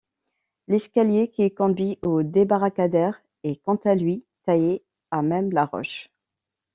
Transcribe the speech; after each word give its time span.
L'escalier 0.67 1.27
qui 1.27 1.53
conduit 1.53 1.99
au 2.01 2.23
débarcadère 2.23 3.21
est 3.43 3.61
quant 3.61 3.75
à 3.85 3.93
lui 3.93 4.25
taillé 4.45 4.83
à 5.11 5.21
même 5.21 5.51
la 5.51 5.67
roche. 5.67 6.09